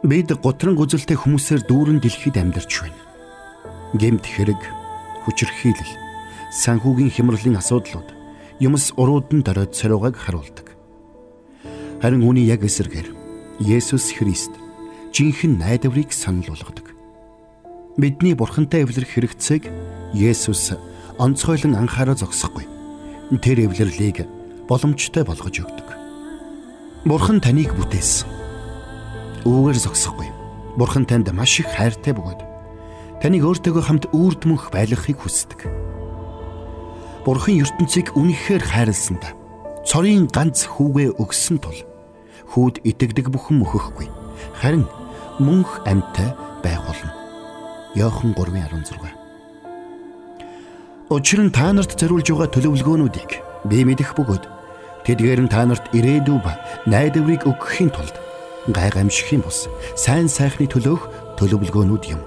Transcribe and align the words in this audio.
Бид 0.00 0.32
готрон 0.32 0.80
гүзэлтэй 0.80 1.12
хүмүүсээр 1.12 1.68
дүүрэн 1.68 2.00
дэлхийд 2.00 2.40
амьдарч 2.40 2.72
байна. 2.80 2.96
Гэмт 4.00 4.24
хэрэг, 4.24 4.56
хүчирхийлэл, 5.28 5.92
санхүүгийн 6.56 7.12
хямралын 7.12 7.60
асуудлууд 7.60 8.08
юмс 8.64 8.96
уруудан 8.96 9.44
дөрөөд 9.44 9.76
сориугааг 9.76 10.16
харуулдаг. 10.16 10.72
Харин 12.00 12.24
үүний 12.24 12.48
яг 12.48 12.64
эсрэгээр 12.64 13.12
Есүс 13.60 14.16
Христ 14.16 14.56
жинхэнэ 15.12 15.60
найдварыг 15.60 16.16
санал 16.16 16.48
болгодог. 16.48 16.96
Бидний 18.00 18.32
бурхантай 18.32 18.88
эвлэрэх 18.88 19.20
хэрэгцээг 19.20 19.68
Есүс 20.16 20.80
онцгойлон 21.20 21.76
анхаараа 21.76 22.16
зогсохгүй. 22.16 22.64
Тэр 23.36 23.68
эвлэрлийг 23.68 24.24
боломжтой 24.64 25.28
болгож 25.28 25.60
өгдөг. 25.60 25.88
Бурхан 27.04 27.44
таныг 27.44 27.76
бүтээсэн. 27.76 28.39
Үүгээр 29.44 29.78
зогсохгүй. 29.80 30.28
Бурхан 30.76 31.08
танд 31.08 31.32
маш 31.32 31.60
их 31.60 31.68
хайртай 31.72 32.12
бөгөөд 32.12 32.40
таныг 33.24 33.42
өөртөөгөө 33.44 33.84
хамт 33.84 34.04
үрдмөнх 34.12 34.68
байлгахыг 34.68 35.16
хүсдэг. 35.16 35.64
Бурхан 37.24 37.56
ертөнцийг 37.60 38.12
үнэхээр 38.16 38.64
хайрласанд 38.64 39.24
цорын 39.88 40.28
ганц 40.28 40.68
хүүгээ 40.68 41.16
өгсөн 41.16 41.56
тул 41.60 41.76
хүүд 42.52 42.84
итгэдэг 42.84 43.32
бүхэн 43.32 43.64
мөхөхгүй. 43.64 44.08
Харин 44.60 44.84
мөнх 45.40 45.84
амьтай 45.88 46.36
байх 46.60 46.84
болно. 46.84 47.12
Йохан 47.96 48.36
3:16 48.36 49.20
Учир 51.10 51.40
нь 51.42 51.50
та 51.50 51.72
нарт 51.72 51.98
зориулж 51.98 52.28
байгаа 52.30 52.48
төлөвлөгөөнүүдийг 52.54 53.30
би 53.66 53.82
мэдэх 53.82 54.14
бөгөөд 54.14 54.44
тэдгээр 55.08 55.40
нь 55.42 55.50
та 55.50 55.66
нарт 55.66 55.90
ирээдүй 55.90 56.38
ба 56.38 56.54
найдварыг 56.86 57.50
өгөхийн 57.50 57.90
тулд 57.90 58.14
гай 58.68 58.90
гамшигын 58.90 59.40
бус 59.40 59.68
сайн 59.96 60.28
сайхны 60.28 60.68
төлөөх 60.68 61.36
төлөвлөгөөнүүд 61.40 62.04
юм 62.12 62.20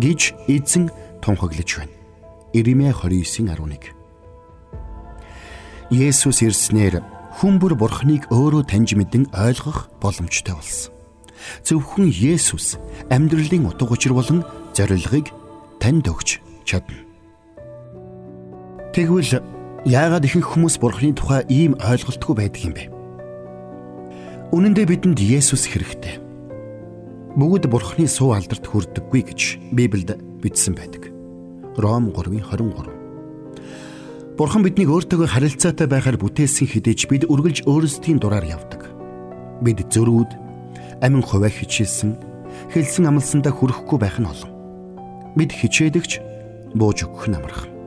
гэж 0.00 0.20
эзэн 0.48 0.88
тунхаглаж 1.20 1.68
байна. 1.76 1.94
Иремья 2.52 2.92
29:11 2.92 3.92
Есүс 5.90 6.40
ирснээр 6.44 7.04
хүмүүр 7.40 7.76
бурхныг 7.76 8.28
өөрөө 8.32 8.64
таньж 8.68 8.96
мэдэн 8.96 9.28
ойлгох 9.32 9.88
боломжтой 10.00 10.54
болсон. 10.56 10.92
Зөвхөн 11.64 12.08
Есүс 12.08 12.76
амьдралын 13.08 13.68
утга 13.68 13.92
учир 13.92 14.12
болон 14.12 14.44
зорилгыг 14.76 15.32
танд 15.80 16.08
өгч 16.08 16.40
чадна. 16.64 17.04
Тэгвэл 18.92 19.40
яагаад 19.86 20.24
ихэнх 20.26 20.48
хүмүүс 20.48 20.76
Бурхны 20.82 21.14
тухай 21.14 21.46
ийм 21.48 21.78
ойлголтгүй 21.78 22.34
байдаг 22.34 22.62
юм 22.64 22.74
бэ? 22.74 22.97
Үнэн 24.48 24.72
дээр 24.72 24.88
бидэнд 24.88 25.20
Есүс 25.20 25.68
хэрэгтэй. 25.68 26.24
Бүгд 27.36 27.68
Бурхны 27.68 28.08
суу 28.08 28.32
алдарт 28.32 28.64
хүрдэггүй 28.64 29.28
гэж 29.28 29.40
Библиэд 29.76 30.16
бичсэн 30.40 30.72
байдаг. 30.72 31.12
Ром 31.76 32.08
3:23. 32.16 32.88
Бурхан 34.40 34.64
биднийг 34.64 34.88
өөртөөгөө 34.88 35.28
харилцаатай 35.28 35.84
байхаар 35.84 36.16
бүтээсэн 36.16 36.64
хэдиж 36.64 37.12
бид 37.12 37.28
үргэлж 37.28 37.68
өөрсдийн 37.68 38.24
дураар 38.24 38.48
явдаг. 38.48 38.88
Бид 39.60 39.84
зөрүүд, 39.92 40.32
амин 41.04 41.20
хуваа 41.20 41.52
хичээсэн, 41.52 42.16
хэлсэн 42.72 43.04
амлсандаа 43.04 43.52
хүрэхгүй 43.52 44.00
байх 44.00 44.16
нь 44.16 44.32
олон. 44.32 44.48
Бид 45.36 45.52
хичээдэгч 45.52 46.24
бууж 46.72 47.04
өгөх 47.04 47.28
нь 47.28 47.36
амархан. 47.36 47.77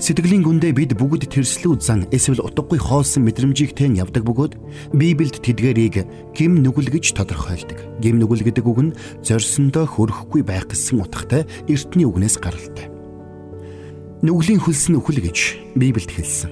Сэтгэлийн 0.00 0.40
гүндээ 0.40 0.72
бид 0.72 0.92
бүгд 0.96 1.28
тэрслүү 1.28 1.76
зан 1.76 2.08
эсвэл 2.08 2.40
утгагүй 2.40 2.80
хоосон 2.80 3.20
мэдрэмжийг 3.28 3.76
тэн 3.76 4.00
явдаг 4.00 4.24
бөгөөд 4.24 4.56
Библиэд 4.96 5.44
тэдгэрийг 5.44 6.08
гим 6.32 6.64
нүгэл 6.64 6.88
гэж 6.88 7.12
тодорхойлдог. 7.20 8.00
Гим 8.00 8.16
нүгэл 8.16 8.48
гэдэг 8.48 8.64
үг 8.64 8.80
нь 8.80 8.96
зорьсондоо 9.20 9.84
хөрөхгүй 9.84 10.40
байх 10.40 10.72
гэсэн 10.72 11.04
утгатай 11.04 11.44
эртний 11.68 12.08
үгнээс 12.08 12.40
гаралтай. 12.40 12.88
Нүглийн 14.24 14.64
хөлс 14.64 14.88
нь 14.88 14.96
үхэл 14.96 15.20
гэж 15.20 15.76
Библиэд 15.76 16.16
хэлсэн. 16.16 16.48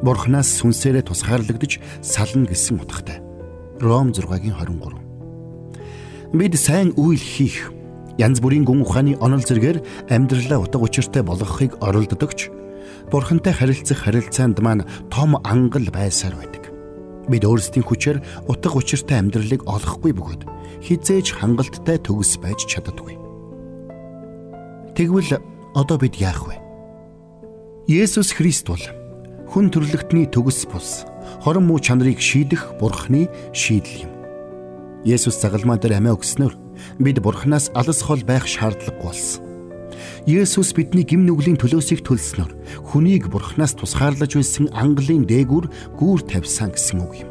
Бурханаас 0.00 0.48
сүнсээрээ 0.64 1.04
тусгаарлагдж 1.12 1.76
сална 2.00 2.48
гэсэн 2.48 2.80
утгатай. 2.80 3.20
Ром 3.84 4.16
6-гийн 4.16 4.56
23. 4.56 4.96
Бид 6.32 6.56
сайн 6.56 6.96
үйл 6.96 7.20
хийх 7.20 7.68
янз 8.16 8.40
бүрийн 8.40 8.64
гүн 8.64 8.80
ухааны 8.80 9.20
онол 9.20 9.44
зэргээр 9.44 10.08
амьдралаа 10.08 10.64
утга 10.64 10.80
учиртай 10.80 11.20
болгохыг 11.20 11.76
оролддогч 11.84 12.61
Бурхантай 13.10 13.52
харилцах 13.52 14.04
харилцаанд 14.04 14.60
маань 14.60 14.86
том 15.10 15.36
ангал 15.44 15.88
байсаар 15.92 16.34
байдаг. 16.36 16.72
Бид 17.28 17.44
өөрсдийн 17.46 17.86
хүчээр 17.86 18.18
утга 18.50 18.74
учиртай 18.74 19.22
амьдралыг 19.22 19.62
олохгүй 19.68 20.12
бөгөөд 20.16 20.42
хизээж 20.82 21.38
хангалттай 21.38 22.02
төгс 22.02 22.42
байж 22.42 22.66
чаддаггүй. 22.66 23.14
Тэгвэл 24.98 25.38
одоо 25.78 25.96
бид 25.96 26.18
яах 26.18 26.42
вэ? 26.50 26.58
Есүс 27.86 28.34
Христ 28.34 28.66
бол 28.66 28.82
хүн 29.46 29.70
төрлөختний 29.70 30.26
төгс 30.26 30.66
бус 30.66 31.06
хорон 31.46 31.66
муу 31.70 31.78
чанарыг 31.78 32.18
шийдэх 32.18 32.78
Бурхны 32.82 33.30
шийдэл 33.54 34.06
юм. 34.06 34.12
Есүс 35.06 35.38
загалмаа 35.38 35.78
дээр 35.78 35.98
амиа 36.02 36.18
өгснөөр 36.18 36.54
бид 36.98 37.22
Бурханаас 37.22 37.70
алс 37.74 38.02
хол 38.02 38.22
байх 38.26 38.46
шаардлагагүй 38.46 39.02
болсон. 39.02 39.51
Есүс 40.22 40.70
бидний 40.70 41.02
гим 41.02 41.26
нүглийн 41.26 41.58
төлөөсийг 41.58 42.06
төлснөөр 42.06 42.54
хүнийг 42.94 43.26
бурхнаас 43.26 43.74
тусгаарлаж 43.74 44.38
байсан 44.38 44.70
ангалын 44.70 45.26
дээгүр 45.26 45.66
гүүр 45.98 46.20
тавьсан 46.30 46.70
гэсэн 46.70 47.02
үг 47.02 47.26
юм. 47.26 47.30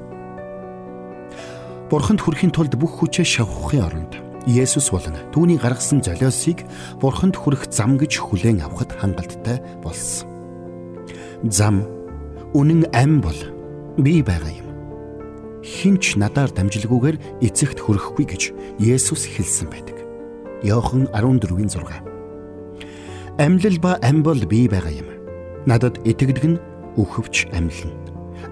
Бурханд 1.88 2.19
хүрэхин 2.19 2.52
тулд 2.52 2.75
бүх 2.75 3.00
хүчээ 3.00 3.24
шавхахын 3.24 3.88
оронд 3.88 4.13
Есүс 4.44 4.91
болон 4.91 5.16
түүний 5.31 5.56
гаргасан 5.56 6.03
золиосыг 6.03 6.68
бурханд 7.00 7.40
хүрэх 7.40 7.72
зам 7.72 7.96
гэж 7.96 8.28
хүлээн 8.28 8.59
авахд 8.59 8.91
хангалттай 8.91 9.63
болсон. 9.79 10.28
Зам 11.47 11.88
үнэн 12.52 12.91
ам 12.91 13.23
бол 13.23 13.40
би 14.03 14.19
байгаа 14.19 14.52
юм. 14.52 14.68
Хинч 15.63 16.19
надаар 16.19 16.52
дамжлаггүйгээр 16.52 17.40
эцэгт 17.40 17.79
хүрэхгүй 17.79 18.25
гэж 18.28 18.44
Есүс 18.84 19.31
хэлсэн 19.31 19.72
байдаг. 19.72 19.96
Иохан 20.68 21.08
14-ийн 21.16 21.72
6 21.72 22.10
Амьлал 23.41 23.81
ба 23.81 23.97
ам 24.06 24.22
бол 24.22 24.38
би 24.46 24.69
байгаа 24.69 25.02
юм. 25.02 25.09
Надад 25.66 25.97
итгэдэг 26.06 26.46
нь 26.46 26.62
өхөвч 26.94 27.50
амьлна. 27.57 27.90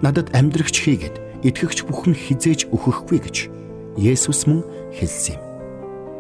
Надад 0.02 0.34
амьдрагч 0.34 0.82
хийгээд 0.82 1.46
итгэгч 1.46 1.86
бүхэн 1.86 2.18
хизээж 2.18 2.74
өөхөхгүй 2.74 3.22
гэж 3.22 3.38
Есүс 4.02 4.50
мөн 4.50 4.66
хэлсэн 4.98 5.38
юм. 5.38 5.46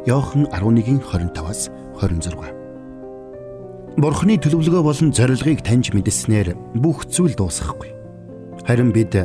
Иохан 0.06 0.46
11:25-аас 0.54 1.74
26. 1.98 3.98
Бурхны 3.98 4.38
төлөвлөгөө 4.38 4.84
болон 4.86 5.10
зорилгыг 5.18 5.66
таньж 5.66 5.90
мэдснээр 5.90 6.54
бүх 6.78 7.10
зүйл 7.10 7.34
дуусахгүй. 7.34 7.90
Харин 8.70 8.94
бид 8.94 9.18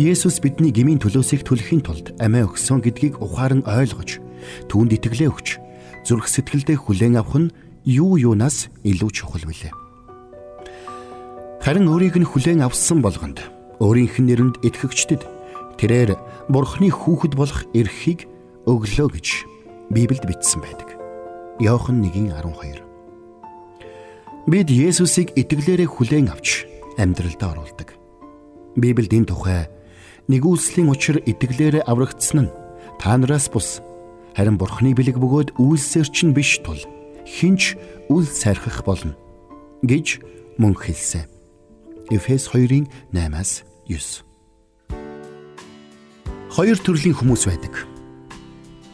Есүс 0.00 0.40
бидний 0.40 0.72
гмийн 0.72 1.04
төлөөсийг 1.04 1.44
төлөхийн 1.44 1.84
тулд 1.84 2.16
амиа 2.16 2.48
өгсөн 2.48 2.80
гэдгийг 2.80 3.20
ухаан 3.20 3.60
ойлгож, 3.68 4.24
түүнд 4.72 4.96
итгэлээ 4.96 5.28
өгч, 5.28 5.60
зүрх 6.08 6.32
сэтгэлдээ 6.32 6.80
хүлээн 6.80 7.20
авах 7.20 7.36
нь 7.36 7.52
юу 7.90 8.14
юунаас 8.14 8.70
илүү 8.86 9.10
чухал 9.10 9.42
вүлээ. 9.42 9.74
Харин 11.58 11.90
өөрийг 11.90 12.16
нь 12.22 12.28
хүлээн 12.30 12.62
авсан 12.62 13.02
болгонд 13.02 13.42
өөрийнх 13.82 14.22
нь 14.22 14.28
нэрэнд 14.30 14.62
итгэгчдэд 14.62 15.26
тэрээр 15.74 16.14
бурхны 16.46 16.88
хүүхэд 16.94 17.34
болох 17.34 17.66
эрхийг 17.74 18.30
өглөө 18.70 19.08
гэж 19.18 19.28
Библиэд 19.90 20.24
бичсэн 20.24 20.62
байдаг. 20.62 20.94
Иохан 21.58 21.98
1:12. 21.98 22.80
Бид 24.46 24.68
Есүсийг 24.70 25.34
итгэлээрээ 25.34 25.88
хүлээн 25.90 26.30
авч 26.30 26.64
амьдралдаа 26.96 27.58
оруулдаг. 27.58 27.98
Библиэд 28.78 29.12
энэ 29.18 29.28
тухай 29.28 29.66
нэгүслийн 30.30 30.88
учир 30.88 31.18
итгэлээрээ 31.26 31.84
аврагдсан 31.90 32.46
нь 32.46 32.54
та 33.02 33.18
нараас 33.18 33.50
бус 33.50 33.82
харин 34.38 34.56
бурхны 34.56 34.94
бэлэг 34.94 35.18
бөгөөд 35.18 35.58
үйлсээр 35.58 36.08
чинь 36.08 36.32
биш 36.32 36.62
тул 36.62 36.78
хинч 37.30 37.76
үл 38.10 38.26
сайрхах 38.26 38.82
болно 38.84 39.14
гэж 39.86 40.18
мөн 40.58 40.74
хэлсэн. 40.74 41.30
Эфес 42.10 42.50
2-ын 42.50 42.90
8-аас 43.14 43.62
9. 43.86 44.26
Хоёр 46.50 46.78
төрлийн 46.82 47.14
хүмүүс 47.14 47.46
байдаг. 47.46 47.86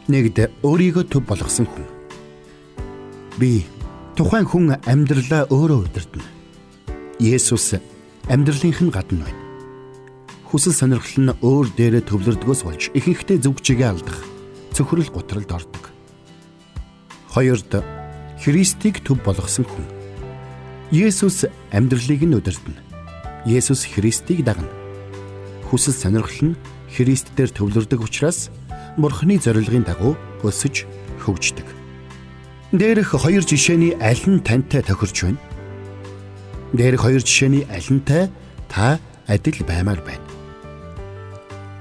Нэгд 0.07 0.61
өөрийгөө 0.61 1.09
төв 1.09 1.25
болгосон 1.25 1.65
хүн. 1.65 1.85
Би 3.41 3.65
тухайн 4.13 4.45
хүн 4.45 4.77
амьдралаа 4.85 5.49
өөрөө 5.49 5.89
удирдна. 5.89 6.23
Есүс 7.17 7.81
амьдралынх 8.29 8.85
нь 8.85 8.93
гадна 8.93 9.25
байна. 9.25 9.41
Хүсэл 10.47 10.77
сонирхол 10.77 11.17
нь 11.25 11.37
өөр 11.41 11.67
дээрээ 11.73 12.05
төвлөрдгөөс 12.05 12.61
болж 12.63 12.93
ихэнхдээ 12.93 13.41
зүгчгээ 13.41 13.89
алдах, 13.89 14.21
цөхрөл 14.71 15.09
гутралд 15.11 15.51
ордог. 15.51 15.83
Хоёрд 17.33 17.96
Христийг 18.41 19.01
төв 19.03 19.21
болгосон 19.25 19.65
хүн. 19.65 19.85
Есүс 20.91 21.45
амьдралыг 21.71 22.21
нь 22.23 22.37
удирдна. 22.37 22.77
Есүс 23.45 23.85
Христийг 23.89 24.45
дагна. 24.45 24.69
Хүсэл 25.67 25.93
сонирхол 25.93 26.53
нь 26.53 26.57
Христ 26.87 27.33
дээр 27.35 27.51
төвлөрдөг 27.51 27.99
учраас 27.99 28.49
Бурхны 28.97 29.37
зорилгын 29.37 29.83
дагуу 29.83 30.15
өсөж 30.41 30.87
хөгждөг. 31.21 31.67
Дээрх 32.71 33.13
хоёр 33.13 33.43
жишээний 33.43 33.93
аль 33.99 34.23
нь 34.27 34.43
тантай 34.43 34.81
тохирч 34.81 35.23
байна? 35.23 35.41
Дээрх 36.73 37.01
хоёр 37.03 37.21
жишээний 37.21 37.67
алинтай 37.69 38.31
та 38.67 38.99
адил 39.27 39.59
баймаар 39.67 40.01
байна. 40.01 40.25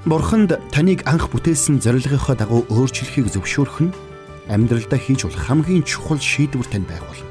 Бурханд 0.06 0.54
таныг 0.70 1.02
анх 1.06 1.30
бүтээсэн 1.30 1.82
зорилгынхоо 1.82 2.34
дагуу 2.38 2.62
өөрчлөхийг 2.70 3.26
зөвшөөрөх 3.34 3.78
нь 3.82 3.94
амьдралдаа 4.48 4.98
хийж 4.98 5.26
болох 5.26 5.42
хамгийн 5.42 5.82
чухал 5.82 6.20
шийдвэр 6.20 6.66
тань 6.66 6.86
байх 6.86 7.02
болно. 7.02 7.28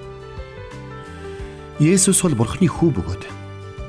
Есүс 1.79 2.23
бол 2.23 2.35
Бурхны 2.35 2.67
хүү 2.67 2.89
бөгөөд 2.95 3.23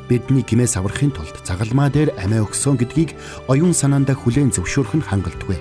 бидний 0.08 0.42
гимээс 0.46 0.78
аврахын 0.78 1.10
тулд 1.10 1.34
загалмаа 1.46 1.90
дээр 1.90 2.14
амиа 2.18 2.46
өгсөн 2.46 2.78
гэдгийг 2.78 3.14
оюун 3.50 3.74
санаандаа 3.74 4.14
хүлээн 4.14 4.54
зөвшөөрөх 4.54 4.94
нь 4.98 5.06
хангалтгүй. 5.06 5.58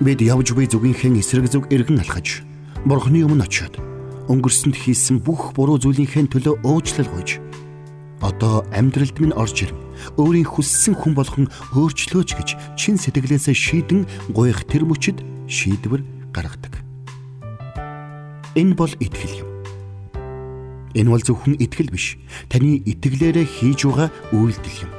Бид 0.00 0.20
явж 0.20 0.52
буй 0.56 0.68
зүгийнхээ 0.68 1.20
эсрэг 1.20 1.48
зүг 1.52 1.68
эргэн 1.72 2.00
алхаж 2.00 2.44
Бурхны 2.84 3.24
өмнө 3.24 3.44
очиод 3.48 3.80
өнгөрсөнд 4.28 4.76
хийсэн 4.76 5.20
бүх 5.20 5.52
буруу 5.52 5.76
зүйлийнхээ 5.80 6.32
төлөө 6.32 6.64
өөчлөл 6.64 7.12
гуйж 7.12 7.40
одоо 8.24 8.64
амьдралд 8.72 9.20
минь 9.20 9.36
орж 9.36 9.68
ирв. 9.68 9.76
Өөрийн 10.16 10.48
хүссэн 10.48 10.96
хүн 10.96 11.12
болгон 11.12 11.46
өөрчлөөч 11.76 12.30
гэж 12.36 12.48
чин 12.76 12.96
сэтгэлээсээ 12.96 13.52
шийдэн 13.52 14.08
гуйх 14.32 14.64
тэр 14.64 14.88
мөчид 14.88 15.20
шийдвэр 15.44 16.13
гаргадаг. 16.34 16.82
Энэ 18.58 18.74
бол 18.74 18.90
итгэл 18.98 19.46
юм. 19.46 19.50
Энэ 20.94 21.10
бол 21.10 21.22
зөвхөн 21.22 21.58
итгэл 21.58 21.90
биш. 21.90 22.18
Таны 22.50 22.82
итгэлээрээ 22.82 23.46
хийж 23.46 23.86
байгаа 23.86 24.08
үйлдэл 24.30 24.86
юм. 24.86 24.92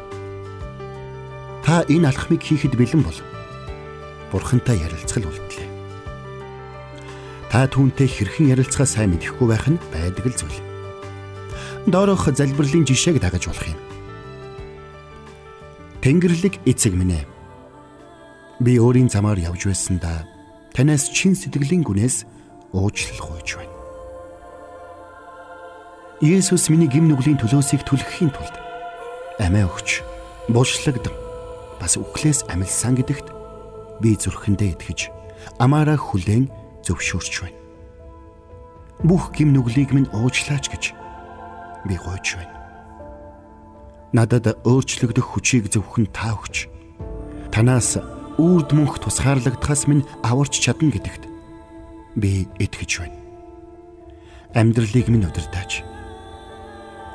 Та 1.63 1.87
энэ 1.87 2.07
алхмыг 2.11 2.43
хийхэд 2.43 2.75
бэлэн 2.75 3.03
бол 3.03 3.19
Бурхантай 4.31 4.75
ярилцгал 4.79 5.31
үлдлээ. 5.31 5.69
Та 7.47 7.63
түүнтэй 7.71 8.11
хэрхэн 8.11 8.51
ярилцгаа 8.51 8.83
сайн 8.83 9.15
мэдэхгүй 9.15 9.47
байх 9.47 9.65
нь 9.71 9.79
байдаг 9.95 10.27
л 10.27 10.35
зүйл 10.35 10.59
доорох 11.87 12.27
залбирлын 12.27 12.83
жишээг 12.83 13.23
дагаж 13.23 13.47
болох 13.47 13.67
юм. 13.71 13.79
Тэнгэрлэг 16.03 16.59
эцэг 16.67 16.93
минь 16.93 17.15
ээ. 17.15 17.25
Би 18.59 18.75
өөрийн 18.75 19.07
замаар 19.07 19.39
явж 19.39 19.71
байсандаа 19.71 20.34
танаас 20.75 21.07
чин 21.07 21.31
сэтгэлийн 21.39 21.87
гүнээс 21.87 22.27
уучлал 22.75 23.19
гуйж 23.23 23.55
байна. 23.55 23.75
Есүс 26.19 26.67
миний 26.67 26.91
гим 26.91 27.07
нүглийн 27.07 27.39
төлөөсийг 27.39 27.87
түлхэхийн 27.87 28.31
тулд 28.35 28.55
амиа 29.39 29.71
өгч 29.71 30.03
булшлагдан 30.51 31.15
бас 31.79 31.95
үхлээс 31.95 32.51
амилсан 32.51 32.99
гэдэгт 32.99 33.27
би 34.03 34.19
зүрхэндээ 34.19 34.75
итгэж 34.75 34.99
амаараа 35.63 35.95
хүлээн 35.95 36.51
зөвшөөрч 36.83 37.33
байна. 37.39 37.59
Бүх 39.07 39.31
гим 39.31 39.55
нүглийг 39.55 39.95
минь 39.95 40.11
уучлаач 40.11 40.67
гэж 40.71 40.83
би 41.87 41.95
гойж 41.95 42.35
байна. 42.35 42.55
Надад 44.11 44.59
өөрчлөгдөх 44.67 45.35
хүчийг 45.35 45.71
зөвхөн 45.71 46.11
та 46.11 46.35
өгч 46.35 46.67
танаас 47.51 47.99
үрд 48.37 48.75
мөнх 48.75 48.99
тусгаарлагдахаас 48.99 49.87
минь 49.87 50.03
аварч 50.23 50.59
чадна 50.59 50.91
гэдэгт 50.91 51.23
би 52.15 52.47
итгэж 52.59 52.91
байна. 52.99 53.19
Амьдралыг 54.55 55.07
минь 55.07 55.27
удирдаач. 55.27 55.83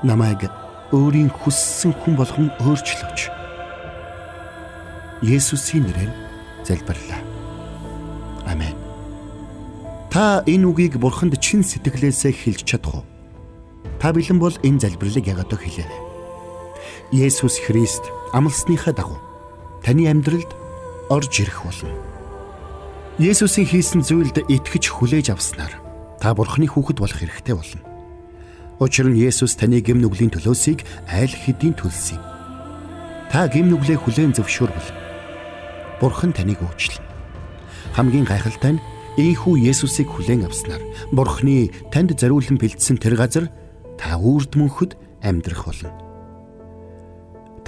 Намайг 0.03 0.49
өөрийн 0.93 1.31
хүссэн 1.31 1.93
хүн 1.93 2.17
болгон 2.17 2.49
өөрчлөөч. 2.61 3.21
Есүсийн 5.23 5.85
нэрээр 5.85 6.13
залбирлаа. 6.65 7.21
Амен. 8.49 8.77
Та 10.11 10.43
энэ 10.49 10.67
үгийг 10.67 10.97
бурханд 10.99 11.37
чин 11.39 11.63
сэтгэлээсээ 11.63 12.33
хэлж 12.33 12.65
чадах 12.65 13.01
уу? 13.01 13.05
Та 14.01 14.13
бэлэн 14.13 14.41
бол 14.41 14.57
энэ 14.65 14.81
залбирлыг 14.81 15.29
яг 15.29 15.45
одоо 15.45 15.61
хэлээрэй. 15.61 16.01
Есүс 17.13 17.61
Христ 17.61 18.03
амлсныхаа 18.33 18.97
дагуу 18.97 19.21
таны 19.85 20.09
амьдралд 20.09 20.60
орж 21.11 21.43
ирэх 21.43 21.67
болно. 21.67 21.91
Есүсийн 23.19 23.67
хийсэн 23.67 24.01
зүйлд 24.07 24.47
итгэж 24.47 24.85
хүлээж 24.95 25.35
авснаар 25.35 25.75
та 26.23 26.33
Бурхны 26.33 26.71
хүүхэд 26.71 27.03
болох 27.03 27.19
хэрэгтэй 27.19 27.55
болно. 27.59 27.83
Учир 28.79 29.11
нь 29.11 29.19
Есүс 29.19 29.59
таны 29.59 29.83
гэм 29.83 30.01
нүглийн 30.01 30.31
төлөөсийг 30.31 30.87
айл 31.11 31.35
хэдийн 31.35 31.75
төлсөн. 31.75 32.23
Та 33.29 33.51
гэм 33.51 33.69
нүглээ 33.69 33.99
хүлээн 34.01 34.33
зөвшөөрвөл 34.39 34.89
Бурхан 36.01 36.33
таныг 36.33 36.63
уучлана. 36.63 37.05
Хамгийн 37.93 38.25
гайхалтай 38.25 38.79
нь 38.79 38.83
Ийхүү 39.19 39.67
Есүсийг 39.69 40.09
хүлээн 40.09 40.47
авснаар 40.47 40.81
Бурхны 41.13 41.75
танд 41.91 42.15
зориулсан 42.17 42.57
бэлдсэн 42.57 42.97
тэр 43.03 43.19
газар 43.19 43.53
та 43.99 44.17
үрд 44.17 44.57
мөнхөд 44.57 44.97
амьдрах 45.21 45.67
болно. 45.67 46.10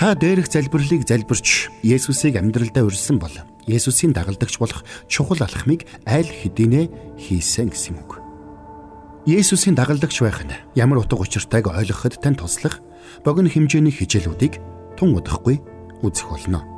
Та 0.02 0.19
дээрх 0.19 0.50
залбирлыг 0.50 1.06
залбирч 1.06 1.70
Есүсийг 1.87 2.34
амьдралдаа 2.34 2.90
урьсан 2.90 3.22
бол 3.22 3.31
Есүсийн 3.70 4.10
дагалдагч 4.10 4.58
болох 4.58 4.82
чухал 5.06 5.38
алхмыг 5.38 5.87
аль 6.02 6.26
хэдийнэ 6.26 6.90
хийсэн 7.22 7.70
гэсэн 7.70 8.02
үг. 8.02 8.19
Есүсийн 9.31 9.78
дагалдагч 9.78 10.19
байх 10.19 10.43
нь 10.43 10.58
ямар 10.75 11.06
утга 11.06 11.22
учиртайг 11.22 11.70
ойлгоход 11.70 12.19
тань 12.19 12.34
туслах 12.34 12.82
богино 13.22 13.46
хэмжээний 13.46 13.94
хичээлүүдийг 13.94 14.58
тун 14.99 15.14
удахгүй 15.14 15.62
үзэх 16.02 16.34
болно. 16.34 16.71